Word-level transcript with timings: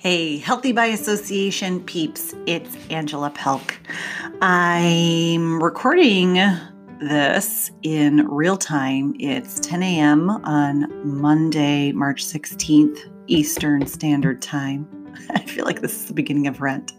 Hey, 0.00 0.38
Healthy 0.38 0.70
by 0.70 0.86
Association 0.86 1.82
peeps, 1.82 2.32
it's 2.46 2.76
Angela 2.88 3.32
Pelk. 3.32 3.74
I'm 4.40 5.60
recording 5.60 6.34
this 7.00 7.72
in 7.82 8.24
real 8.28 8.56
time. 8.56 9.16
It's 9.18 9.58
10 9.58 9.82
a.m. 9.82 10.30
on 10.30 10.86
Monday, 11.04 11.90
March 11.90 12.24
16th, 12.24 13.12
Eastern 13.26 13.88
Standard 13.88 14.40
Time. 14.40 14.88
I 15.30 15.40
feel 15.40 15.64
like 15.64 15.80
this 15.80 16.02
is 16.02 16.06
the 16.06 16.14
beginning 16.14 16.46
of 16.46 16.60
Rent. 16.60 16.92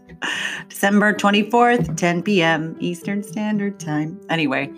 December 0.68 1.14
24th, 1.14 1.96
10 1.96 2.22
p.m. 2.22 2.76
Eastern 2.82 3.24
Standard 3.24 3.80
Time. 3.80 4.20
Anyway, 4.30 4.74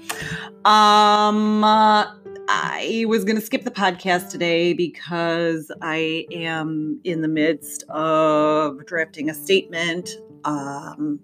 um, 0.66 1.63
uh, 1.63 2.05
I 2.53 3.05
was 3.07 3.23
going 3.23 3.37
to 3.37 3.41
skip 3.41 3.63
the 3.63 3.71
podcast 3.71 4.29
today 4.29 4.73
because 4.73 5.71
I 5.81 6.27
am 6.31 6.99
in 7.05 7.21
the 7.21 7.29
midst 7.29 7.83
of 7.87 8.85
drafting 8.85 9.29
a 9.29 9.33
statement. 9.33 10.09
Um, 10.43 11.21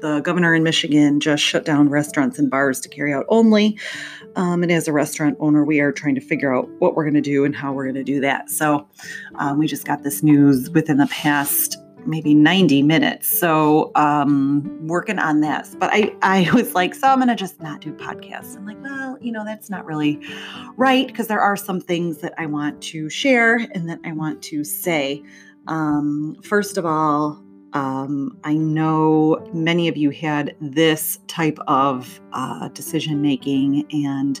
the 0.00 0.20
governor 0.20 0.54
in 0.54 0.62
Michigan 0.62 1.20
just 1.20 1.42
shut 1.42 1.66
down 1.66 1.90
restaurants 1.90 2.38
and 2.38 2.50
bars 2.50 2.80
to 2.80 2.88
carry 2.88 3.12
out 3.12 3.26
only. 3.28 3.78
Um, 4.36 4.62
and 4.62 4.72
as 4.72 4.88
a 4.88 4.92
restaurant 4.92 5.36
owner, 5.38 5.66
we 5.66 5.80
are 5.80 5.92
trying 5.92 6.14
to 6.14 6.20
figure 6.22 6.54
out 6.54 6.66
what 6.78 6.96
we're 6.96 7.04
going 7.04 7.12
to 7.12 7.20
do 7.20 7.44
and 7.44 7.54
how 7.54 7.74
we're 7.74 7.84
going 7.84 7.96
to 7.96 8.02
do 8.02 8.20
that. 8.20 8.48
So 8.48 8.88
um, 9.34 9.58
we 9.58 9.66
just 9.66 9.86
got 9.86 10.02
this 10.02 10.22
news 10.22 10.70
within 10.70 10.96
the 10.96 11.08
past 11.08 11.76
maybe 12.06 12.34
90 12.34 12.82
minutes. 12.82 13.28
So 13.28 13.92
um 13.94 14.86
working 14.86 15.18
on 15.18 15.40
this. 15.40 15.76
But 15.78 15.90
I 15.92 16.14
I 16.22 16.50
was 16.54 16.74
like, 16.74 16.94
so 16.94 17.08
I'm 17.08 17.18
gonna 17.18 17.36
just 17.36 17.60
not 17.60 17.80
do 17.80 17.92
podcasts. 17.92 18.56
I'm 18.56 18.66
like, 18.66 18.82
well, 18.82 19.18
you 19.20 19.32
know, 19.32 19.44
that's 19.44 19.70
not 19.70 19.84
really 19.84 20.20
right 20.76 21.06
because 21.06 21.28
there 21.28 21.40
are 21.40 21.56
some 21.56 21.80
things 21.80 22.18
that 22.18 22.34
I 22.38 22.46
want 22.46 22.80
to 22.82 23.08
share 23.10 23.56
and 23.74 23.88
that 23.88 24.00
I 24.04 24.12
want 24.12 24.42
to 24.44 24.64
say. 24.64 25.22
Um, 25.66 26.36
first 26.42 26.78
of 26.78 26.86
all, 26.86 27.42
um, 27.72 28.36
I 28.44 28.54
know 28.54 29.46
many 29.52 29.88
of 29.88 29.96
you 29.96 30.10
had 30.10 30.56
this 30.60 31.18
type 31.28 31.58
of 31.68 32.20
uh, 32.32 32.68
decision 32.68 33.22
making 33.22 33.86
and 33.92 34.40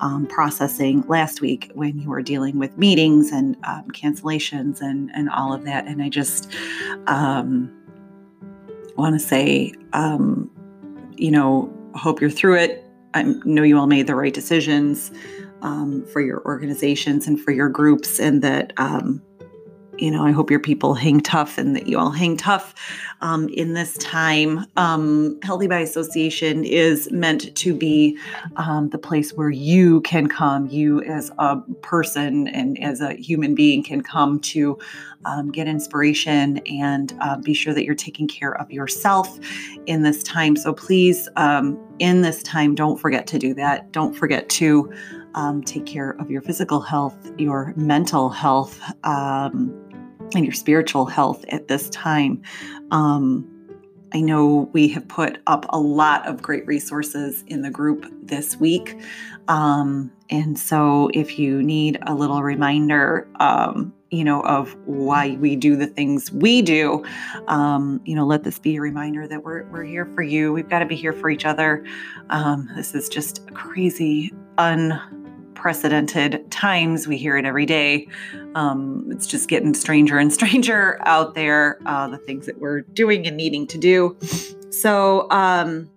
um, 0.00 0.26
processing 0.26 1.02
last 1.06 1.40
week 1.40 1.70
when 1.74 1.98
you 1.98 2.08
were 2.08 2.22
dealing 2.22 2.58
with 2.58 2.76
meetings 2.78 3.32
and 3.32 3.56
um, 3.64 3.84
cancellations 3.88 4.80
and, 4.80 5.10
and 5.14 5.28
all 5.30 5.52
of 5.52 5.64
that. 5.64 5.86
And 5.86 6.02
I 6.02 6.08
just 6.08 6.50
um, 7.06 7.70
want 8.96 9.14
to 9.14 9.20
say, 9.20 9.74
um, 9.92 10.50
you 11.16 11.30
know, 11.30 11.72
hope 11.94 12.20
you're 12.20 12.30
through 12.30 12.56
it. 12.56 12.84
I 13.14 13.22
know 13.44 13.62
you 13.62 13.78
all 13.78 13.86
made 13.86 14.06
the 14.06 14.14
right 14.14 14.32
decisions 14.32 15.10
um, 15.62 16.06
for 16.06 16.20
your 16.20 16.42
organizations 16.44 17.26
and 17.26 17.38
for 17.38 17.50
your 17.50 17.68
groups, 17.68 18.18
and 18.18 18.40
that 18.42 18.72
you 20.00 20.10
know, 20.10 20.24
I 20.24 20.30
hope 20.30 20.50
your 20.50 20.60
people 20.60 20.94
hang 20.94 21.20
tough 21.20 21.58
and 21.58 21.76
that 21.76 21.86
you 21.86 21.98
all 21.98 22.10
hang 22.10 22.36
tough 22.36 22.74
um, 23.20 23.48
in 23.50 23.74
this 23.74 23.98
time. 23.98 24.66
Um, 24.76 25.38
Healthy 25.42 25.66
by 25.66 25.80
Association 25.80 26.64
is 26.64 27.10
meant 27.12 27.54
to 27.54 27.74
be 27.74 28.18
um, 28.56 28.88
the 28.88 28.98
place 28.98 29.34
where 29.34 29.50
you 29.50 30.00
can 30.02 30.26
come, 30.26 30.66
you 30.66 31.02
as 31.02 31.30
a 31.38 31.60
person 31.82 32.48
and 32.48 32.82
as 32.82 33.00
a 33.00 33.14
human 33.14 33.54
being 33.54 33.82
can 33.82 34.00
come 34.00 34.40
to 34.40 34.78
um, 35.26 35.52
get 35.52 35.68
inspiration 35.68 36.58
and 36.66 37.14
uh, 37.20 37.36
be 37.36 37.52
sure 37.52 37.74
that 37.74 37.84
you're 37.84 37.94
taking 37.94 38.26
care 38.26 38.58
of 38.58 38.70
yourself 38.70 39.38
in 39.86 40.02
this 40.02 40.22
time. 40.22 40.56
So 40.56 40.72
please, 40.72 41.28
um, 41.36 41.78
in 41.98 42.22
this 42.22 42.42
time, 42.42 42.74
don't 42.74 42.98
forget 42.98 43.26
to 43.28 43.38
do 43.38 43.52
that. 43.54 43.92
Don't 43.92 44.14
forget 44.14 44.48
to. 44.50 44.90
Um, 45.32 45.62
take 45.62 45.86
care 45.86 46.16
of 46.18 46.28
your 46.28 46.42
physical 46.42 46.80
health, 46.80 47.14
your 47.38 47.72
mental 47.76 48.30
health, 48.30 48.82
um, 49.04 49.89
and 50.34 50.44
your 50.44 50.54
spiritual 50.54 51.06
health 51.06 51.44
at 51.48 51.68
this 51.68 51.88
time. 51.90 52.42
Um, 52.90 53.48
I 54.12 54.20
know 54.20 54.68
we 54.72 54.88
have 54.88 55.06
put 55.06 55.40
up 55.46 55.66
a 55.68 55.78
lot 55.78 56.26
of 56.26 56.42
great 56.42 56.66
resources 56.66 57.44
in 57.46 57.62
the 57.62 57.70
group 57.70 58.06
this 58.22 58.56
week. 58.56 58.96
Um, 59.48 60.10
and 60.30 60.58
so 60.58 61.10
if 61.14 61.38
you 61.38 61.62
need 61.62 61.98
a 62.06 62.14
little 62.14 62.42
reminder, 62.42 63.28
um, 63.38 63.92
you 64.10 64.24
know, 64.24 64.42
of 64.42 64.76
why 64.86 65.36
we 65.36 65.54
do 65.54 65.76
the 65.76 65.86
things 65.86 66.32
we 66.32 66.62
do, 66.62 67.04
um, 67.46 68.00
you 68.04 68.16
know, 68.16 68.26
let 68.26 68.42
this 68.42 68.58
be 68.58 68.76
a 68.76 68.80
reminder 68.80 69.28
that 69.28 69.44
we're, 69.44 69.64
we're 69.70 69.84
here 69.84 70.06
for 70.06 70.22
you. 70.22 70.52
We've 70.52 70.68
got 70.68 70.80
to 70.80 70.86
be 70.86 70.96
here 70.96 71.12
for 71.12 71.30
each 71.30 71.44
other. 71.44 71.84
Um, 72.30 72.68
this 72.74 72.94
is 72.94 73.08
just 73.08 73.48
a 73.48 73.52
crazy, 73.52 74.32
un 74.58 75.00
unprecedented 75.60 76.50
times. 76.50 77.06
We 77.06 77.18
hear 77.18 77.36
it 77.36 77.44
every 77.44 77.66
day. 77.66 78.08
Um, 78.54 79.06
it's 79.10 79.26
just 79.26 79.46
getting 79.46 79.74
stranger 79.74 80.16
and 80.18 80.32
stranger 80.40 80.98
out 81.02 81.34
there, 81.34 81.78
uh, 81.84 82.08
the 82.08 82.16
things 82.16 82.46
that 82.46 82.58
we're 82.58 82.80
doing 82.80 83.26
and 83.26 83.36
needing 83.36 83.66
to 83.66 83.78
do. 83.78 84.16
So, 84.70 85.30
um, 85.30 85.90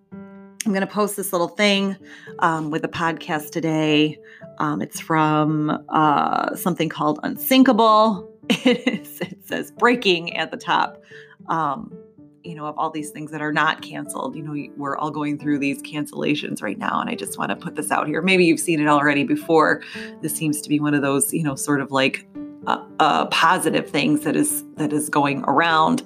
I'm 0.66 0.72
going 0.72 0.82
to 0.82 0.88
post 0.88 1.18
this 1.18 1.34
little 1.34 1.50
thing 1.50 1.98
um, 2.40 2.72
with 2.72 2.86
a 2.86 2.88
podcast 2.88 3.52
today. 3.52 4.18
Um, 4.60 4.82
it's 4.82 5.00
from 5.00 5.86
uh, 5.90 6.56
something 6.56 6.88
called 6.88 7.20
Unsinkable. 7.24 8.30
it 8.50 9.06
says 9.46 9.72
breaking 9.72 10.38
at 10.38 10.52
the 10.52 10.58
top. 10.58 11.02
You 12.44 12.56
know, 12.56 12.66
of 12.66 12.78
all 12.78 12.90
these 12.90 13.10
things 13.10 13.32
that 13.32 13.42
are 13.42 13.54
not 13.54 13.82
canceled. 13.82 14.36
You 14.36 14.44
know, 14.44 14.74
we're 14.76 14.98
all 14.98 15.12
going 15.12 15.40
through 15.40 15.60
these 15.60 15.82
cancellations 15.82 16.62
right 16.62 16.78
now. 16.78 17.00
And 17.00 17.10
I 17.10 17.16
just 17.16 17.38
want 17.38 17.50
to 17.50 17.56
put 17.56 17.76
this 17.76 17.90
out 17.90 18.08
here. 18.08 18.22
Maybe 18.22 18.46
you've 18.46 18.60
seen 18.60 18.82
it 18.82 18.88
already 18.88 19.24
before. 19.24 19.82
This 20.22 20.36
seems 20.36 20.62
to 20.62 20.70
be 20.70 20.80
one 20.80 20.94
of 20.94 21.02
those, 21.02 21.34
you 21.34 21.44
know, 21.44 21.56
sort 21.56 21.80
of 21.80 21.92
like 21.92 22.28
uh, 22.68 22.84
uh, 23.00 23.26
positive 23.28 23.90
things 23.90 24.22
that 24.22 24.36
is 24.36 24.64
that 24.76 24.94
is 24.94 25.10
going 25.10 25.44
around 25.44 26.04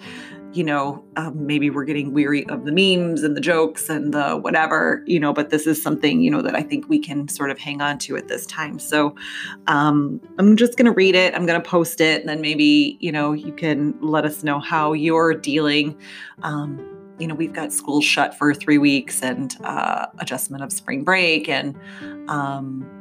you 0.58 0.64
know, 0.64 1.06
um, 1.18 1.46
maybe 1.46 1.70
we're 1.70 1.86
getting 1.86 2.14
weary 2.14 2.44
of 2.48 2.66
the 2.66 2.72
memes 2.72 3.22
and 3.22 3.38
the 3.38 3.42
jokes 3.42 3.90
and 3.90 4.12
the 4.12 4.36
whatever, 4.38 5.04
you 5.06 5.20
know, 5.20 5.32
but 5.32 5.52
this 5.52 5.68
is 5.68 5.80
something, 5.80 6.20
you 6.20 6.32
know, 6.32 6.42
that 6.42 6.56
I 6.56 6.64
think 6.64 6.90
we 6.90 6.98
can 6.98 7.28
sort 7.28 7.52
of 7.52 7.60
hang 7.60 7.80
on 7.80 8.00
to 8.00 8.18
at 8.18 8.28
this 8.28 8.44
time. 8.48 8.80
So 8.80 9.16
um, 9.68 10.20
I'm 10.40 10.58
just 10.58 10.76
going 10.76 10.88
to 10.88 10.92
read 10.92 11.14
it. 11.14 11.36
I'm 11.36 11.46
going 11.46 11.62
to 11.62 11.70
post 11.70 12.02
it. 12.02 12.22
And 12.22 12.28
then 12.28 12.42
maybe, 12.42 12.98
you 13.00 13.12
know, 13.12 13.34
you 13.34 13.54
can 13.54 13.94
let 14.02 14.26
us 14.26 14.44
know 14.44 14.60
how 14.60 14.94
you're 14.94 15.36
dealing. 15.36 15.96
Um, 16.42 16.84
you 17.20 17.28
know, 17.28 17.36
we've 17.36 17.54
got 17.54 17.72
schools 17.72 18.04
shut 18.04 18.36
for 18.36 18.52
three 18.56 18.80
weeks 18.80 19.22
and 19.22 19.56
uh, 19.64 20.08
adjustment 20.18 20.64
of 20.64 20.74
spring 20.74 21.04
break 21.04 21.48
and, 21.48 21.78
um, 22.30 22.97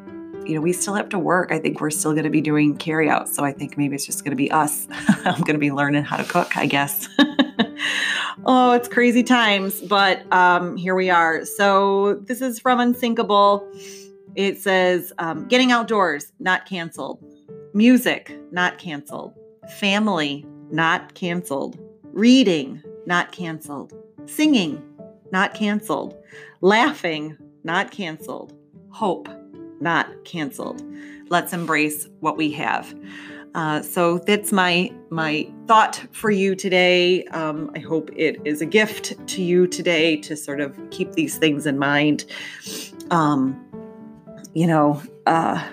you 0.46 0.54
know, 0.54 0.60
we 0.60 0.72
still 0.72 0.94
have 0.94 1.08
to 1.10 1.18
work. 1.18 1.50
I 1.50 1.58
think 1.58 1.80
we're 1.80 1.90
still 1.90 2.12
going 2.12 2.24
to 2.24 2.30
be 2.30 2.40
doing 2.40 2.76
carry 2.76 3.10
out. 3.10 3.28
So 3.28 3.44
I 3.44 3.52
think 3.52 3.76
maybe 3.76 3.94
it's 3.94 4.06
just 4.06 4.24
going 4.24 4.30
to 4.30 4.36
be 4.36 4.50
us. 4.50 4.86
I'm 5.08 5.40
going 5.40 5.54
to 5.54 5.58
be 5.58 5.72
learning 5.72 6.04
how 6.04 6.16
to 6.16 6.24
cook, 6.24 6.56
I 6.56 6.66
guess. 6.66 7.08
oh, 8.46 8.72
it's 8.72 8.88
crazy 8.88 9.22
times, 9.22 9.80
but 9.80 10.30
um, 10.32 10.76
here 10.76 10.94
we 10.94 11.10
are. 11.10 11.44
So 11.44 12.14
this 12.14 12.40
is 12.40 12.60
from 12.60 12.80
Unsinkable. 12.80 13.68
It 14.34 14.60
says 14.60 15.12
um, 15.18 15.48
getting 15.48 15.72
outdoors, 15.72 16.32
not 16.38 16.66
canceled. 16.66 17.24
Music, 17.74 18.38
not 18.52 18.78
canceled. 18.78 19.34
Family, 19.78 20.46
not 20.70 21.14
canceled. 21.14 21.78
Reading, 22.12 22.82
not 23.06 23.32
canceled. 23.32 23.92
Singing, 24.26 24.82
not 25.32 25.54
canceled. 25.54 26.16
Laughing, 26.60 27.36
not 27.64 27.90
canceled. 27.90 28.54
Hope, 28.90 29.28
not 29.80 30.24
canceled. 30.24 30.82
Let's 31.28 31.52
embrace 31.52 32.08
what 32.20 32.36
we 32.36 32.52
have. 32.52 32.94
Uh, 33.56 33.80
so 33.80 34.18
that's 34.18 34.52
my 34.52 34.92
my 35.08 35.50
thought 35.66 36.06
for 36.12 36.30
you 36.30 36.54
today. 36.54 37.24
Um, 37.28 37.70
I 37.74 37.78
hope 37.78 38.10
it 38.14 38.38
is 38.44 38.60
a 38.60 38.66
gift 38.66 39.16
to 39.28 39.42
you 39.42 39.66
today 39.66 40.16
to 40.18 40.36
sort 40.36 40.60
of 40.60 40.78
keep 40.90 41.12
these 41.12 41.38
things 41.38 41.64
in 41.64 41.78
mind. 41.78 42.26
Um, 43.10 43.58
you 44.52 44.66
know, 44.66 45.02
uh, 45.24 45.66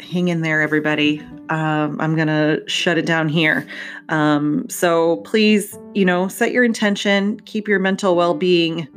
hang 0.00 0.26
in 0.26 0.40
there, 0.42 0.60
everybody. 0.60 1.20
Um, 1.50 2.00
I'm 2.00 2.16
gonna 2.16 2.68
shut 2.68 2.98
it 2.98 3.06
down 3.06 3.28
here. 3.28 3.64
Um, 4.08 4.68
so 4.68 5.18
please, 5.18 5.78
you 5.94 6.04
know, 6.04 6.26
set 6.26 6.50
your 6.50 6.64
intention, 6.64 7.38
keep 7.40 7.68
your 7.68 7.78
mental 7.78 8.16
well-being 8.16 8.88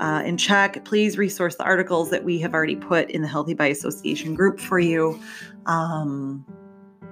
uh, 0.00 0.22
in 0.24 0.36
check. 0.36 0.84
Please 0.84 1.18
resource 1.18 1.56
the 1.56 1.64
articles 1.64 2.10
that 2.10 2.24
we 2.24 2.38
have 2.40 2.54
already 2.54 2.76
put 2.76 3.10
in 3.10 3.22
the 3.22 3.28
Healthy 3.28 3.54
by 3.54 3.66
Association 3.66 4.34
group 4.34 4.60
for 4.60 4.78
you. 4.78 5.20
Um, 5.66 6.44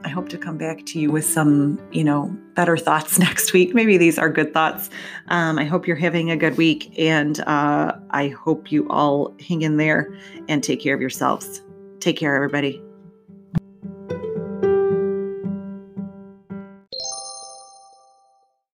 I 0.05 0.09
hope 0.09 0.29
to 0.29 0.39
come 0.39 0.59
back 0.59 0.85
to 0.87 1.01
you 1.01 1.11
with 1.11 1.25
some, 1.25 1.81
you 1.91 2.05
know, 2.05 2.37
better 2.55 2.77
thoughts 2.77 3.19
next 3.19 3.53
week. 3.53 3.75
Maybe 3.75 3.97
these 3.97 4.19
are 4.19 4.29
good 4.29 4.53
thoughts. 4.53 4.91
Um, 5.29 5.59
I 5.59 5.65
hope 5.65 5.87
you're 5.87 5.97
having 5.97 6.31
a 6.31 6.37
good 6.37 6.57
week, 6.59 6.93
and 6.99 7.41
uh, 7.41 7.93
I 8.11 8.29
hope 8.29 8.71
you 8.71 8.87
all 8.91 9.35
hang 9.41 9.63
in 9.63 9.79
there 9.79 10.15
and 10.49 10.63
take 10.63 10.81
care 10.81 10.95
of 10.95 11.01
yourselves. 11.01 11.63
Take 12.01 12.19
care, 12.19 12.35
everybody. 12.35 12.84